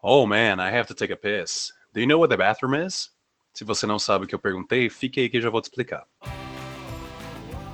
[0.00, 1.72] Oh man, I have to take a piss.
[1.92, 3.10] Do you know what the bathroom is?
[3.52, 5.64] Se você não sabe o que eu perguntei, fique aí que eu já vou te
[5.64, 6.04] explicar.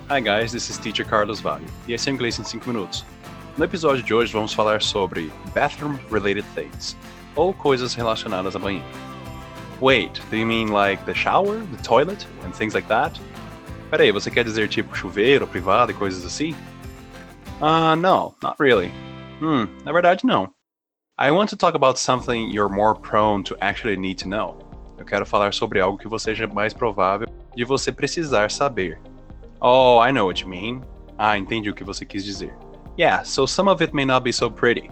[0.09, 3.05] Hi guys, this is Teacher Carlos Vale, e esse é Inglês em 5 Minutos.
[3.55, 6.97] No episódio de hoje vamos falar sobre bathroom related things,
[7.35, 8.87] ou coisas relacionadas a banheiro.
[9.79, 13.21] Wait, do you mean like the shower, the toilet, and things like that?
[13.91, 16.55] Peraí, você quer dizer tipo chuveiro, privado e coisas assim?
[17.61, 18.91] Ah, uh, no, not really.
[19.39, 20.54] Hmm, na verdade não.
[21.17, 24.57] I want to talk about something you're more prone to actually need to know.
[24.99, 28.99] Eu quero falar sobre algo que você seja mais provável de você precisar saber.
[29.61, 30.81] Oh, I know what you mean.
[31.17, 32.53] Ah, entendi o que você quis dizer.
[32.99, 34.91] Yeah, so some of it may not be so pretty.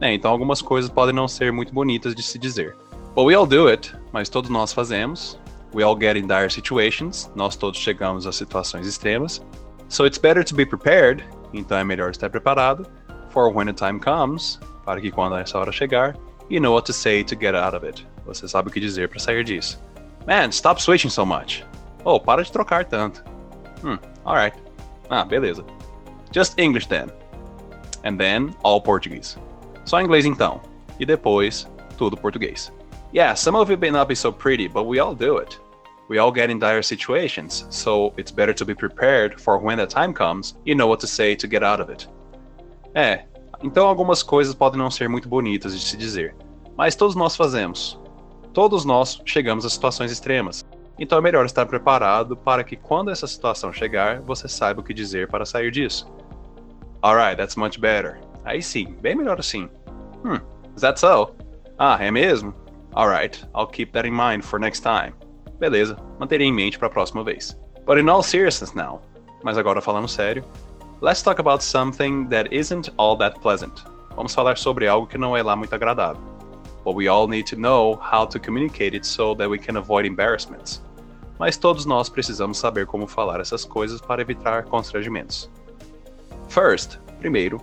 [0.00, 2.74] É, então algumas coisas podem não ser muito bonitas de se dizer.
[3.14, 5.38] But we all do it, mas todos nós fazemos.
[5.72, 9.40] We all get in dire situations, nós todos chegamos a situações extremas.
[9.88, 12.84] So it's better to be prepared, então é melhor estar preparado.
[13.30, 16.16] For when the time comes, para que quando essa hora chegar,
[16.48, 18.06] you know what to say to get out of it.
[18.26, 19.80] Você sabe o que dizer para sair disso.
[20.26, 21.64] Man, stop switching so much.
[22.04, 23.22] Oh, para de trocar tanto.
[23.82, 24.56] Hmm, alright.
[25.10, 25.64] Ah, beleza.
[26.32, 27.10] Just English then.
[28.04, 29.36] And then, all Portuguese.
[29.84, 30.60] Só inglês então.
[30.98, 31.66] E depois,
[31.96, 32.72] tudo português.
[33.12, 35.58] Yeah, some of it may not be so pretty, but we all do it.
[36.08, 39.86] We all get in dire situations, so it's better to be prepared for when the
[39.86, 42.08] time comes, you know what to say to get out of it.
[42.94, 43.24] É,
[43.62, 46.34] então algumas coisas podem não ser muito bonitas de se dizer,
[46.76, 47.98] mas todos nós fazemos.
[48.52, 50.64] Todos nós chegamos a situações extremas.
[50.98, 54.92] Então é melhor estar preparado para que quando essa situação chegar, você saiba o que
[54.92, 56.06] dizer para sair disso.
[57.02, 58.20] Alright, that's much better.
[58.44, 59.68] Aí sim, bem melhor assim.
[60.22, 60.36] Hmm,
[60.76, 61.34] is that so?
[61.78, 62.54] Ah, é mesmo?
[62.94, 65.14] Alright, I'll keep that in mind for next time.
[65.58, 67.58] Beleza, manterei em mente para a próxima vez.
[67.86, 69.00] But in all seriousness now,
[69.42, 70.44] mas agora falando sério,
[71.02, 73.82] Let's talk about something that isn't all that pleasant.
[74.14, 76.22] Vamos falar sobre algo que não é lá muito agradável.
[76.84, 80.06] But we all need to know how to communicate it so that we can avoid
[80.06, 80.80] embarrassments.
[81.40, 85.50] Mas todos nós precisamos saber como falar essas coisas para evitar constrangimentos.
[86.48, 87.60] First, primeiro,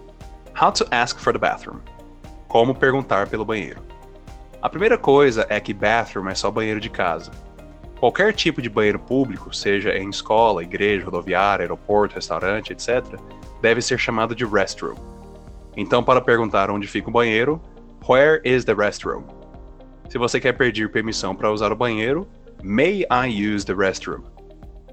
[0.53, 1.79] how to ask for the bathroom.
[2.49, 3.81] Como perguntar pelo banheiro.
[4.61, 7.31] A primeira coisa é que bathroom é só banheiro de casa.
[7.99, 13.03] Qualquer tipo de banheiro público, seja em escola, igreja, rodoviária, aeroporto, restaurante, etc.,
[13.61, 14.95] deve ser chamado de restroom.
[15.75, 17.61] Então, para perguntar onde fica o banheiro,
[18.07, 19.23] where is the restroom?
[20.09, 22.25] Se você quer pedir permissão para usar o banheiro,
[22.63, 24.23] may I use the restroom?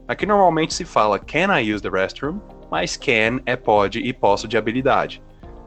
[0.08, 2.40] Aqui normalmente se fala can I use the restroom,
[2.70, 5.22] mas can é pode e posso de habilidade.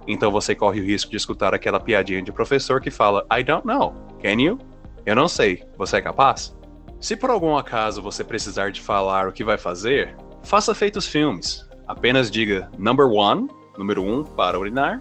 [0.07, 3.65] Então você corre o risco de escutar aquela piadinha de professor que fala I don't
[3.65, 3.93] know.
[4.21, 4.59] Can you?
[5.05, 5.63] Eu não sei.
[5.77, 6.58] Você é capaz?
[6.99, 11.65] Se por algum acaso você precisar de falar o que vai fazer, faça feitos filmes.
[11.87, 14.99] Apenas diga number one, número um para urinar,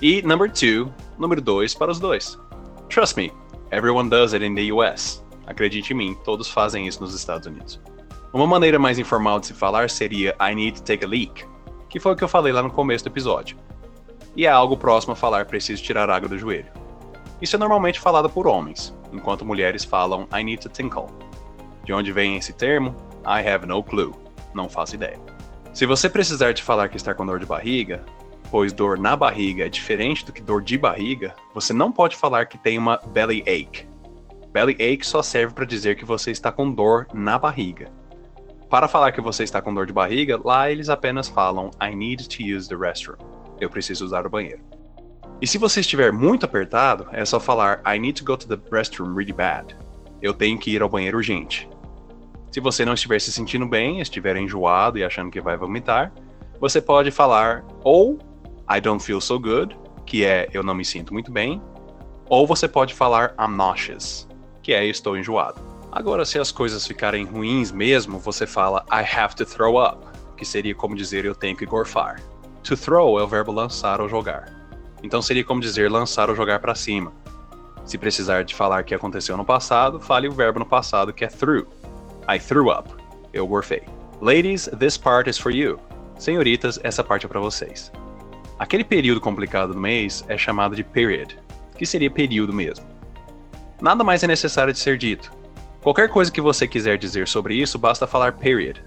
[0.00, 2.38] e number two, número dois para os dois.
[2.88, 3.30] Trust me,
[3.70, 5.22] everyone does it in the US.
[5.46, 7.78] Acredite em mim, todos fazem isso nos Estados Unidos.
[8.32, 11.44] Uma maneira mais informal de se falar seria I need to take a leak,
[11.90, 13.58] que foi o que eu falei lá no começo do episódio.
[14.34, 16.72] E é algo próximo a falar preciso tirar água do joelho.
[17.42, 21.23] Isso é normalmente falado por homens, enquanto mulheres falam I need to tinkle.
[21.84, 22.94] De onde vem esse termo?
[23.26, 24.14] I have no clue.
[24.54, 25.18] Não faço ideia.
[25.72, 28.02] Se você precisar de falar que está com dor de barriga,
[28.50, 32.46] pois dor na barriga é diferente do que dor de barriga, você não pode falar
[32.46, 33.86] que tem uma belly ache.
[34.52, 37.90] Belly ache só serve para dizer que você está com dor na barriga.
[38.70, 42.28] Para falar que você está com dor de barriga, lá eles apenas falam I need
[42.28, 43.18] to use the restroom.
[43.60, 44.62] Eu preciso usar o banheiro.
[45.40, 48.58] E se você estiver muito apertado, é só falar I need to go to the
[48.70, 49.76] restroom really bad.
[50.22, 51.68] Eu tenho que ir ao banheiro urgente.
[52.54, 56.12] Se você não estiver se sentindo bem, estiver enjoado e achando que vai vomitar,
[56.60, 58.16] você pode falar ou
[58.72, 59.76] I don't feel so good,
[60.06, 61.60] que é eu não me sinto muito bem,
[62.28, 64.28] ou você pode falar I'm nauseous,
[64.62, 65.60] que é estou enjoado.
[65.90, 70.44] Agora, se as coisas ficarem ruins mesmo, você fala I have to throw up, que
[70.44, 72.22] seria como dizer eu tenho que gorfar.
[72.62, 74.54] To throw é o verbo lançar ou jogar.
[75.02, 77.12] Então seria como dizer lançar ou jogar para cima.
[77.84, 81.28] Se precisar de falar que aconteceu no passado, fale o verbo no passado que é
[81.28, 81.66] threw.
[82.28, 82.90] I threw up.
[83.32, 83.82] Eu gorfei.
[84.20, 85.78] Ladies, this part is for you.
[86.18, 87.92] Senhoritas, essa parte é para vocês.
[88.58, 91.36] Aquele período complicado do mês é chamado de period,
[91.76, 92.86] que seria período mesmo.
[93.80, 95.30] Nada mais é necessário de ser dito.
[95.82, 98.80] Qualquer coisa que você quiser dizer sobre isso, basta falar period.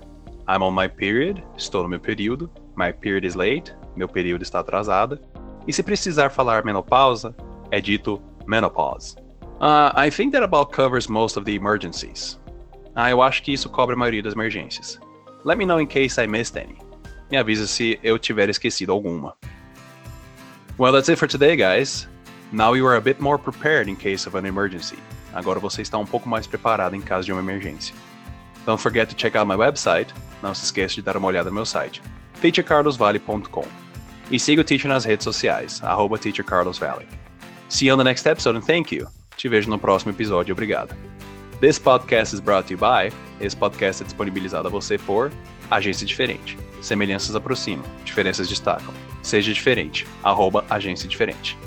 [0.50, 2.50] I'm on my period, estou no meu período.
[2.76, 5.20] My period is late, meu período está atrasado.
[5.68, 7.36] E se precisar falar menopausa,
[7.70, 9.16] é dito menopause.
[9.60, 12.40] Uh, I think that about covers most of the emergencies.
[13.00, 15.00] Ah, eu acho que isso cobre a maioria das emergências.
[15.46, 16.80] Let me know in case I missed any.
[17.30, 19.36] Me avisa se eu tiver esquecido alguma.
[20.80, 22.08] Well, that's it for today, guys.
[22.52, 24.98] Now you are a bit more prepared in case of an emergency.
[25.32, 27.94] Agora você está um pouco mais preparado em caso de uma emergência.
[28.66, 30.12] Don't forget to check out my website.
[30.42, 32.02] Não se esqueça de dar uma olhada no meu site,
[32.42, 33.66] teachercarlosvale.com.
[34.32, 37.08] E siga o Teacher nas redes sociais, arroba teachercarlosvalley.
[37.70, 39.08] See you on the next episode and thank you.
[39.36, 40.96] Te vejo no próximo episódio, obrigado.
[41.60, 43.12] This podcast is brought to you by.
[43.42, 45.32] Esse podcast é disponibilizado a você por
[45.72, 46.56] Agência Diferente.
[46.82, 48.94] Semelhanças aproximam, diferenças destacam.
[49.24, 50.06] Seja diferente.
[50.24, 51.58] Arroba Agência Diferente.